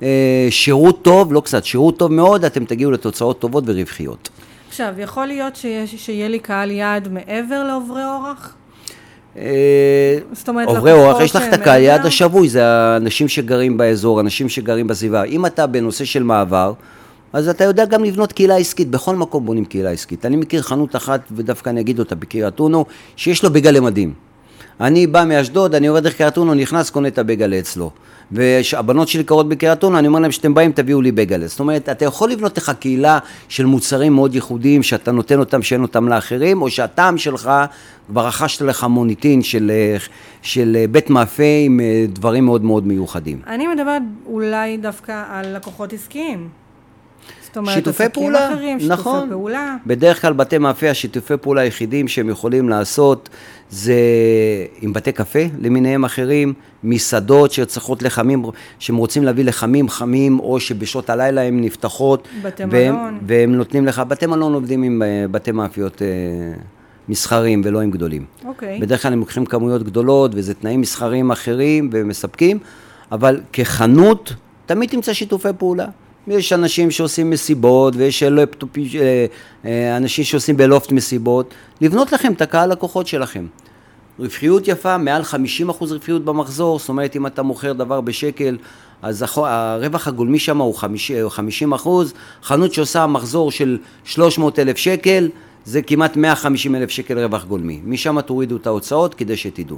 אה, 0.02 0.48
שירות 0.50 1.02
טוב, 1.02 1.34
לא 1.34 1.42
קצת, 1.42 1.66
שירות 1.66 2.00
טוב 2.00 2.12
מאוד, 2.12 2.46
אתם 2.46 2.66
תגיעו 2.66 2.92
לתוצאות 2.92 3.40
טובות 3.40 3.64
ורווחיות. 3.68 4.30
עכשיו, 4.70 4.94
יכול 4.98 5.26
להיות 5.26 5.56
שיש, 5.56 5.96
שיהיה 5.96 6.28
לי 6.28 6.40
קהל 6.40 6.72
יעד 6.72 7.08
מעבר 7.08 7.64
לעוברי 7.64 8.06
אורח? 8.06 8.54
אה, 9.38 10.18
זאת 10.32 10.50
אומרת, 10.50 10.68
עוברי 10.68 10.92
אורח, 10.92 11.22
יש 11.22 11.36
לך 11.36 11.44
את 11.48 11.54
הקהל 11.54 11.82
יעד? 11.82 12.06
השבוי, 12.06 12.50
זה 12.50 12.66
האנשים 12.66 13.28
שגרים 13.28 13.78
באזור, 13.78 14.20
אנשים 14.20 14.50
שגרים 14.50 14.88
בסביבה. 14.88 15.24
אם 15.24 15.46
אתה 15.46 15.68
בנושא 15.68 16.06
של 16.06 16.24
מעבר, 16.24 16.74
אז 17.34 17.50
אתה 17.50 17.64
יודע 17.64 17.86
גם 17.86 18.04
לבנות 18.04 18.32
קהילה 18.32 18.58
עסקית, 18.58 18.90
בכל 18.90 19.16
מקום 19.16 19.46
בונים 19.46 19.66
קהילה 19.66 19.92
עסקית. 19.92 20.26
אני 20.26 20.36
מכיר 20.36 20.62
חנות 20.62 20.96
אחת, 20.96 21.22
ודווקא 21.32 21.70
אני 21.70 21.82
אגיד 21.82 22.00
אותה 22.00 22.16
בקריית 22.16 22.60
אונו, 22.60 22.86
שיש 23.16 23.44
לו 23.44 23.50
בגלה 23.50 23.80
מדהים. 23.80 24.14
אני 24.82 25.08
בא 25.08 25.24
מאשדוד, 25.28 25.76
אני 25.76 25.88
עובר 25.88 26.00
דרך 26.00 26.18
קריית 26.18 26.38
אונו, 26.38 26.54
נכנס, 26.54 26.90
קונה 26.90 27.08
את 27.08 27.18
הבגלה 27.18 27.60
אצלו. 27.60 27.92
והבנות 28.32 29.08
שלי 29.08 29.24
קרות 29.24 29.50
בקריית 29.50 29.84
אונו, 29.84 30.00
אני 30.00 30.08
אומר 30.08 30.20
להם, 30.20 30.32
כשאתם 30.32 30.54
באים 30.54 30.72
תביאו 30.72 31.02
לי 31.02 31.12
בגלה. 31.12 31.48
זאת 31.48 31.60
אומרת, 31.60 31.90
אתה 31.90 32.06
יכול 32.06 32.32
לבנות 32.32 32.58
לך 32.58 32.72
קהילה 32.80 33.20
של 33.50 33.66
מוצרים 33.66 34.14
מאוד 34.14 34.36
ייחודיים, 34.36 34.84
שאתה 34.84 35.12
נותן 35.12 35.40
אותם, 35.40 35.62
שאין 35.62 35.82
אותם 35.82 36.08
לאחרים, 36.08 36.62
או 36.62 36.70
שהטעם 36.70 37.18
שלך, 37.18 37.52
כבר 38.08 38.28
רכשת 38.28 38.62
לך 38.62 38.84
מוניטין 38.84 39.44
של, 39.44 39.72
של 40.42 40.86
בית 40.92 41.10
מאפה 41.10 41.44
עם 41.66 41.80
דברים 42.10 42.46
מאוד 42.46 42.64
מאוד 42.64 42.88
מיוחדים. 42.88 43.42
אני 43.48 43.68
מדברת 43.68 44.02
אולי 44.26 44.78
דווקא 44.78 45.24
על 45.30 45.56
לקוחות 45.56 45.94
עסקיים. 45.94 46.67
זאת 47.48 47.58
אומרת, 47.58 47.74
שיתופי 47.76 48.04
פעולה, 48.14 48.54
אחרים, 48.54 48.80
שיתופי 48.80 49.02
נכון. 49.02 49.30
פעולה. 49.30 49.76
בדרך 49.86 50.22
כלל 50.22 50.34
בתי 50.34 50.58
מאפה, 50.58 50.90
השיתופי 50.90 51.38
פעולה 51.42 51.62
היחידים 51.62 52.08
שהם 52.08 52.30
יכולים 52.30 52.70
לעשות 52.70 53.30
זה 53.70 53.94
עם 54.82 54.94
בתי 54.94 55.12
קפה 55.12 55.40
למיניהם 55.60 56.06
אחרים, 56.06 56.54
מסעדות 56.84 57.52
שצריכות 57.52 58.04
לחמים, 58.04 58.46
שהם 58.80 58.96
רוצים 58.96 59.24
להביא 59.24 59.44
לחמים 59.44 59.90
חמים, 59.90 60.40
או 60.40 60.60
שבשעות 60.60 61.10
הלילה 61.10 61.42
הן 61.42 61.62
נפתחות. 61.64 62.28
בתי 62.42 62.64
והם, 62.70 62.96
מלון. 62.96 63.20
והם 63.28 63.56
נותנים 63.56 63.86
לך, 63.86 64.00
בתי 64.00 64.26
מלון 64.26 64.54
עובדים 64.54 64.84
עם 64.84 65.02
אה, 65.02 65.26
בתי 65.32 65.52
מאפיות 65.52 66.02
אה, 66.02 66.08
מסחריים 67.10 67.62
ולא 67.66 67.82
עם 67.82 67.92
גדולים. 67.92 68.26
אוקיי. 68.46 68.80
בדרך 68.80 69.02
כלל 69.02 69.14
הם 69.14 69.20
לוקחים 69.20 69.46
כמויות 69.46 69.84
גדולות, 69.84 70.32
וזה 70.34 70.54
תנאים 70.54 70.82
מסחריים 70.82 71.32
אחרים 71.32 71.90
ומספקים, 71.92 72.60
אבל 73.12 73.42
כחנות, 73.54 74.34
תמיד 74.66 74.90
תמצא 74.90 75.14
שיתופי 75.14 75.50
פעולה. 75.58 75.86
יש 76.28 76.54
אנשים 76.54 76.92
שעושים 76.92 77.30
מסיבות, 77.30 77.94
ויש 77.98 78.24
אה, 78.24 79.26
אה, 79.66 79.98
אנשים 79.98 80.24
שעושים 80.24 80.58
בלופט 80.58 80.92
מסיבות, 80.92 81.54
לבנות 81.82 82.12
לכם 82.12 82.34
את 82.34 82.42
הקהל 82.42 82.72
לקוחות 82.72 83.08
שלכם. 83.08 83.46
רווחיות 84.20 84.68
יפה, 84.68 84.98
מעל 84.98 85.22
50% 85.22 85.26
רווחיות 85.82 86.26
במחזור, 86.26 86.80
זאת 86.80 86.90
אומרת 86.90 87.16
אם 87.16 87.28
אתה 87.28 87.44
מוכר 87.44 87.74
דבר 87.74 88.02
בשקל, 88.02 88.58
אז 89.02 89.26
הרווח 89.36 90.08
הגולמי 90.08 90.40
שם 90.40 90.62
הוא 90.62 90.76
50, 90.76 91.30
50 91.30 91.74
אחוז, 91.74 92.14
חנות 92.44 92.74
שעושה 92.74 93.08
מחזור 93.08 93.52
של 93.52 93.78
300 94.04 94.60
אלף 94.60 94.78
שקל, 94.78 95.30
זה 95.66 95.82
כמעט 95.82 96.16
150 96.16 96.76
אלף 96.76 96.90
שקל 96.90 97.20
רווח 97.20 97.46
גולמי. 97.46 97.82
משם 97.86 98.22
תורידו 98.22 98.58
את 98.58 98.68
ההוצאות 98.68 99.14
כדי 99.14 99.38
שתדעו. 99.38 99.78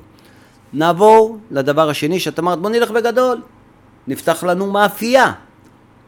נעבור 0.74 1.38
לדבר 1.52 1.90
השני 1.90 2.20
שאת 2.20 2.40
אמרת, 2.40 2.60
בוא 2.60 2.70
נלך 2.70 2.92
בגדול, 2.92 3.42
נפתח 4.08 4.44
לנו 4.44 4.72
מאפייה. 4.72 5.32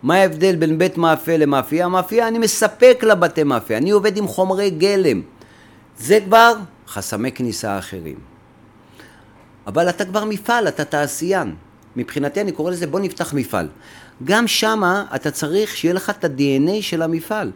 מה 0.03 0.15
ההבדל 0.15 0.55
בין 0.55 0.77
בית 0.77 0.97
מאפה 0.97 1.37
למאפייה? 1.37 1.87
מאפייה 1.87 2.27
אני 2.27 2.37
מספק 2.37 3.03
לבתי 3.07 3.43
מאפה, 3.43 3.77
אני 3.77 3.91
עובד 3.91 4.17
עם 4.17 4.27
חומרי 4.27 4.69
גלם. 4.69 5.21
זה 5.97 6.19
כבר 6.25 6.53
חסמי 6.87 7.31
כניסה 7.31 7.77
אחרים. 7.77 8.15
אבל 9.67 9.89
אתה 9.89 10.05
כבר 10.05 10.25
מפעל, 10.25 10.67
אתה 10.67 10.85
תעשיין. 10.85 11.55
מבחינתי 11.95 12.41
אני 12.41 12.51
קורא 12.51 12.71
לזה 12.71 12.87
בוא 12.87 12.99
נפתח 12.99 13.33
מפעל. 13.33 13.67
גם 14.23 14.47
שמה 14.47 15.05
אתה 15.15 15.31
צריך 15.31 15.77
שיהיה 15.77 15.93
לך 15.93 16.09
את 16.09 16.25
ה-DNA 16.25 16.81
של 16.81 17.01
המפעל. 17.01 17.51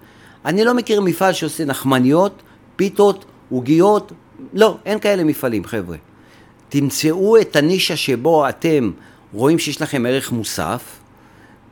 אני 0.45 0.63
לא 0.63 0.73
מכיר 0.73 1.01
מפעל 1.01 1.33
שעושה 1.33 1.65
נחמניות, 1.65 2.41
פיתות, 2.75 3.25
עוגיות, 3.49 4.11
לא, 4.53 4.77
אין 4.85 4.99
כאלה 4.99 5.23
מפעלים 5.23 5.65
חבר'ה. 5.65 5.97
תמצאו 6.69 7.41
את 7.41 7.55
הנישה 7.55 7.95
שבו 7.95 8.49
אתם 8.49 8.91
רואים 9.33 9.59
שיש 9.59 9.81
לכם 9.81 10.05
ערך 10.05 10.31
מוסף, 10.31 10.99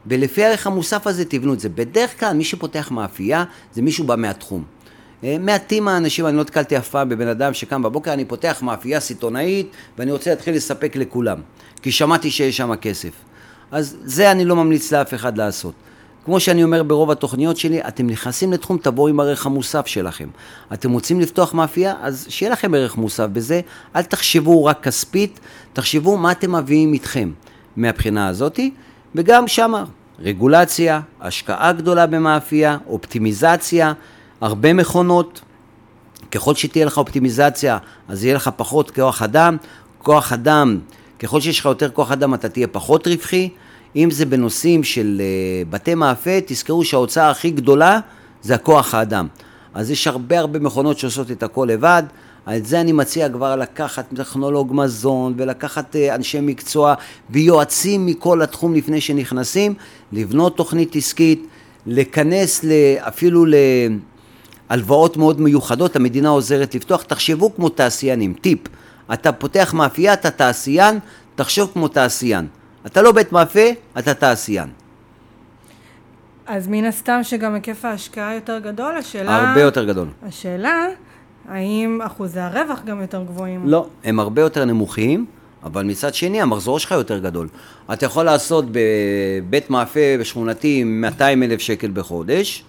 ולפי 0.08 0.44
הערך 0.44 0.68
המוסף 0.68 1.08
הזה 1.08 1.26
תבנו 1.26 1.54
את 1.54 1.60
זה. 1.60 1.70
בדרך 1.70 2.20
כלל 2.20 2.34
מי 2.34 2.44
שפותח 2.44 2.92
מאפייה 2.92 3.44
זה 3.74 3.82
מישהו 3.82 4.04
בא 4.04 4.16
מהתחום. 4.16 4.64
אה, 5.24 5.38
מעטים 5.40 5.88
האנשים, 5.88 6.28
אני 6.28 6.36
לא 6.36 6.42
נתקלתי 6.42 6.78
אף 6.78 6.90
פעם 6.90 7.10
בבן 7.10 7.28
אדם 7.28 7.54
שקם 7.54 7.84
בבוקר, 7.84 8.14
אני 8.14 8.26
פותח 8.26 8.60
מאפייה 8.62 9.00
סיטונאית 9.00 9.72
ואני 9.98 10.12
רוצה 10.12 10.30
להתחיל 10.30 10.56
לספק 10.56 10.96
לכולם, 10.96 11.38
כי 11.82 11.92
שמעתי 11.92 12.32
שיש 12.32 12.58
שם 12.58 12.76
כסף. 12.76 13.12
אז 13.72 13.98
זה 14.04 14.32
אני 14.32 14.46
לא 14.46 14.56
ממליץ 14.56 14.92
לאף 14.92 15.14
אחד 15.14 15.38
לעשות. 15.38 15.74
כמו 16.26 16.40
שאני 16.40 16.64
אומר 16.64 16.84
ברוב 16.84 17.12
התוכניות 17.12 17.58
שלי, 17.58 17.82
אתם 17.82 18.08
נכנסים 18.08 18.54
לתחום, 18.54 18.78
תבואו 18.78 19.08
עם 19.08 19.20
הערך 19.20 19.46
המוסף 19.46 19.88
שלכם. 19.88 20.30
אתם 20.74 20.92
רוצים 20.92 21.20
לפתוח 21.20 21.54
מאפייה, 21.54 21.94
אז 22.02 22.26
שיהיה 22.30 22.52
לכם 22.52 22.74
ערך 22.74 22.98
מוסף 22.98 23.28
בזה, 23.34 23.62
אל 23.96 24.02
תחשבו 24.02 24.66
רק 24.66 24.84
כספית, 24.84 25.40
תחשבו 25.74 26.18
מה 26.18 26.32
אתם 26.32 26.56
מביאים 26.56 26.94
איתכם 26.94 27.32
מהבחינה 27.76 28.28
הזאתי, 28.28 28.72
וגם 29.16 29.48
שמה 29.48 29.84
רגולציה, 30.20 31.02
השקעה 31.22 31.72
גדולה 31.72 32.08
במאפייה, 32.08 32.78
אופטימיזציה, 32.88 33.94
הרבה 34.42 34.74
מכונות, 34.74 35.42
ככל 36.32 36.56
שתהיה 36.56 36.86
לך 36.86 36.98
אופטימיזציה, 36.98 37.78
אז 38.08 38.24
יהיה 38.24 38.36
לך 38.36 38.50
פחות 38.56 38.92
כוח 38.92 39.22
אדם. 39.22 39.58
כוח 40.04 40.34
אדם, 40.34 40.80
ככל 41.20 41.42
שיש 41.42 41.60
לך 41.60 41.66
יותר 41.66 41.90
כוח 41.90 42.12
אדם, 42.12 42.34
אתה 42.34 42.50
תהיה 42.50 42.68
פחות 42.68 43.08
רווחי. 43.08 43.50
אם 43.96 44.12
זה 44.12 44.26
בנושאים 44.26 44.84
של 44.84 45.22
uh, 45.22 45.72
בתי 45.72 45.96
מאפה, 45.96 46.32
תזכרו 46.46 46.84
שההוצאה 46.84 47.30
הכי 47.30 47.52
גדולה 47.52 48.00
זה 48.42 48.56
הכוח 48.56 48.94
האדם. 48.94 49.28
אז 49.74 49.92
יש 49.92 50.08
הרבה 50.08 50.40
הרבה 50.40 50.60
מכונות 50.60 51.00
שעושות 51.00 51.32
את 51.32 51.44
הכל 51.44 51.68
לבד. 51.72 52.04
את 52.50 52.66
זה 52.66 52.82
אני 52.82 52.92
מציע 52.92 53.30
כבר 53.30 53.56
לקחת 53.56 54.06
טכנולוג 54.16 54.72
מזון 54.74 55.34
ולקחת 55.38 55.96
uh, 55.96 56.16
אנשי 56.16 56.40
מקצוע 56.42 56.94
ויועצים 57.30 58.06
מכל 58.06 58.42
התחום 58.42 58.74
לפני 58.74 59.02
שנכנסים, 59.02 59.74
לבנות 60.12 60.58
תוכנית 60.58 60.96
עסקית, 60.96 61.48
להיכנס 61.86 62.66
אפילו 63.00 63.46
ל... 63.46 63.54
הלוואות 64.70 65.18
מאוד 65.18 65.42
מיוחדות, 65.42 65.96
המדינה 65.96 66.30
עוזרת 66.30 66.76
לפתוח, 66.76 67.04
תחשבו 67.04 67.56
כמו 67.56 67.70
תעשיינים, 67.70 68.34
טיפ, 68.34 68.60
אתה 69.14 69.32
פותח 69.32 69.74
מאפייה, 69.74 70.14
אתה 70.14 70.32
תעשיין, 70.32 71.00
תחשוב 71.36 71.70
כמו 71.74 71.88
תעשיין. 71.88 72.48
אתה 72.86 73.02
לא 73.02 73.12
בית 73.12 73.32
מאפה, 73.32 73.70
אתה 74.00 74.14
תעשיין. 74.14 74.70
אז 76.46 76.68
מן 76.68 76.86
הסתם 76.86 77.20
שגם 77.24 77.54
היקף 77.54 77.86
ההשקעה 77.86 78.36
יותר 78.36 78.60
גדול, 78.60 78.98
השאלה... 78.98 79.48
הרבה 79.50 79.62
יותר 79.62 79.86
גדול. 79.86 80.08
השאלה, 80.24 80.86
האם 81.50 82.02
אחוזי 82.02 82.40
הרווח 82.40 82.80
גם 82.86 83.02
יותר 83.02 83.24
גבוהים? 83.24 83.62
לא, 83.66 83.88
הם 84.04 84.20
הרבה 84.20 84.42
יותר 84.42 84.66
נמוכים, 84.66 85.26
אבל 85.64 85.84
מצד 85.84 86.14
שני 86.14 86.42
המחזור 86.42 86.80
שלך 86.80 86.92
יותר 86.92 87.20
גדול. 87.20 87.48
אתה 87.94 88.06
יכול 88.06 88.24
לעשות 88.24 88.66
בבית 88.72 89.70
מאפה 89.70 90.00
בשכונתי 90.20 90.84
200 90.84 91.44
אלף 91.44 91.60
שקל 91.62 91.92
בחודש, 91.94 92.64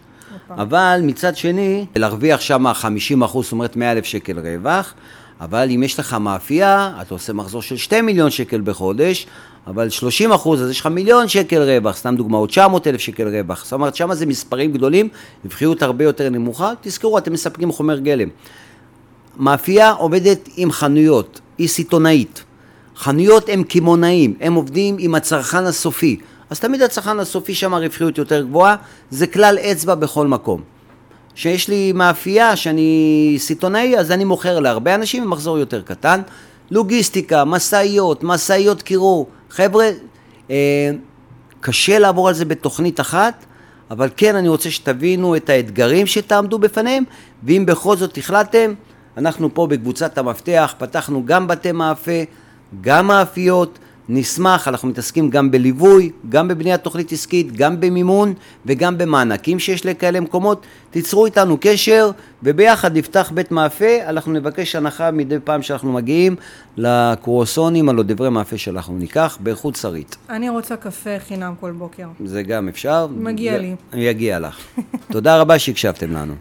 אבל 0.51 1.01
מצד 1.03 1.37
שני, 1.37 1.87
להרוויח 1.97 2.41
שם 2.41 2.73
50 2.73 3.23
אחוז, 3.23 3.45
זאת 3.45 3.53
אומרת 3.53 3.77
100 3.77 3.93
אלף 3.93 4.05
שקל 4.05 4.39
רווח, 4.39 4.95
אבל 5.41 5.71
אם 5.71 5.83
יש 5.83 5.99
לך 5.99 6.15
מאפייה, 6.15 6.93
אתה 7.01 7.15
עושה 7.15 7.33
מחזור 7.33 7.63
של 7.63 7.77
2 7.77 8.07
מיליון 8.07 8.31
שקל 8.31 8.61
בחודש, 8.65 9.27
אבל 9.67 9.89
30 9.89 10.33
אחוז, 10.33 10.63
אז 10.63 10.71
יש 10.71 10.81
לך 10.81 10.87
מיליון 10.87 11.29
שקל 11.29 11.63
רווח, 11.63 11.97
סתם 11.97 12.17
דוגמאות, 12.17 12.49
900 12.49 12.87
אלף 12.87 13.01
שקל 13.01 13.29
רווח. 13.29 13.65
זאת 13.65 13.73
אומרת, 13.73 13.97
שם 13.97 14.15
זה 14.15 14.27
מספרים 14.27 14.73
גדולים, 14.73 15.09
רווחיות 15.45 15.83
הרבה 15.83 16.05
יותר 16.05 16.31
נמוכה. 16.31 16.73
תזכרו, 16.81 17.19
אתם 17.19 17.33
מספקים 17.33 17.73
חומר 17.73 17.99
גלם. 17.99 18.29
מאפייה 19.37 19.91
עובדת 19.91 20.49
עם 20.57 20.73
חנויות, 20.73 21.41
היא 21.59 21.69
סיטונאית. 21.69 22.45
חנויות 22.97 23.49
הם 23.49 23.63
קמעונאים, 23.63 24.35
הם 24.41 24.55
עובדים 24.55 24.97
עם 24.99 25.15
הצרכן 25.15 25.65
הסופי. 25.65 26.17
אז 26.51 26.61
תמיד 26.61 26.83
הצרכן 26.83 27.21
הסופי 27.21 27.55
שם 27.55 27.75
הרווחיות 27.75 28.19
יותר 28.19 28.43
גבוהה, 28.43 28.77
זה 29.11 29.27
כלל 29.27 29.59
אצבע 29.59 29.95
בכל 29.95 30.27
מקום. 30.27 30.63
שיש 31.35 31.69
לי 31.69 31.93
מאפייה 31.93 32.57
שאני 32.57 33.35
סיטונאי, 33.39 33.99
אז 33.99 34.11
אני 34.11 34.25
מוכר 34.25 34.61
להרבה 34.61 34.95
אנשים 34.95 35.25
במחזור 35.25 35.59
יותר 35.59 35.83
קטן. 35.83 36.21
לוגיסטיקה, 36.71 37.45
משאיות, 37.45 38.23
משאיות 38.23 38.83
קירור. 38.83 39.27
חבר'ה, 39.55 39.91
אה, 40.51 40.91
קשה 41.61 41.99
לעבור 41.99 42.29
על 42.29 42.35
זה 42.35 42.45
בתוכנית 42.45 43.01
אחת, 43.01 43.45
אבל 43.91 44.09
כן 44.17 44.37
אני 44.37 44.49
רוצה 44.49 44.71
שתבינו 44.71 45.37
את 45.37 45.51
האתגרים 45.51 46.07
שתעמדו 46.07 46.59
בפניהם, 46.59 47.05
ואם 47.43 47.65
בכל 47.67 47.97
זאת 47.97 48.19
החלטתם, 48.19 48.75
אנחנו 49.17 49.55
פה 49.55 49.67
בקבוצת 49.67 50.19
המפתח, 50.19 50.75
פתחנו 50.79 51.25
גם 51.25 51.47
בתי 51.47 51.73
מאפה, 51.73 52.21
גם 52.81 53.07
מאפיות, 53.07 53.79
נשמח, 54.09 54.69
אנחנו 54.69 54.89
מתעסקים 54.89 55.31
גם 55.31 55.51
בליווי, 55.51 56.11
גם 56.29 56.49
בבניית 56.49 56.81
תוכנית 56.81 57.13
עסקית, 57.13 57.53
גם 57.57 57.81
במימון 57.81 58.35
וגם 58.67 58.99
במענקים 58.99 59.59
שיש 59.59 59.87
לכאלה 59.87 60.21
מקומות. 60.21 60.67
תיצרו 60.91 61.27
איתנו 61.27 61.57
קשר 61.61 62.11
וביחד 62.43 62.97
נפתח 62.97 63.31
בית 63.35 63.53
מאפה, 63.53 63.87
אנחנו 64.07 64.33
נבקש 64.33 64.77
הנחה 64.77 65.11
מדי 65.11 65.37
פעם 65.45 65.63
שאנחנו 65.63 65.93
מגיעים 65.93 66.37
לקרואסונים, 66.77 67.89
הלא 67.89 68.03
דברי 68.03 68.31
מאפה 68.31 68.59
שאנחנו 68.59 68.99
ניקח, 68.99 69.39
באיכות 69.41 69.77
שרית. 69.77 70.17
אני 70.31 70.49
רוצה 70.49 70.77
קפה 70.77 71.11
חינם 71.29 71.55
כל 71.61 71.71
בוקר. 71.71 72.07
זה 72.25 72.43
גם 72.43 72.69
אפשר. 72.69 73.07
מגיע 73.17 73.53
זה- 73.53 73.59
לי. 73.59 73.75
יגיע 73.95 74.39
לך. 74.39 74.59
תודה 75.11 75.41
רבה 75.41 75.59
שהקשבתם 75.59 76.13
לנו. 76.13 76.33